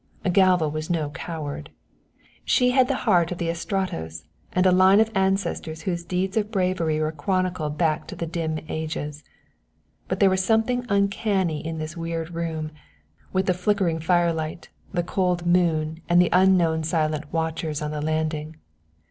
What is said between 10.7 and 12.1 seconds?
uncanny in this